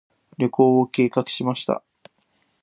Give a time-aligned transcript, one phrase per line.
[0.39, 1.83] 旅行を計画しました。